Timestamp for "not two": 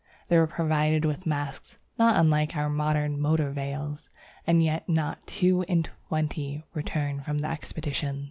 4.89-5.61